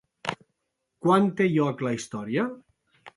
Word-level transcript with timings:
Quan 1.05 1.29
té 1.41 1.47
lloc 1.57 1.83
la 1.89 1.91
història? 1.99 2.47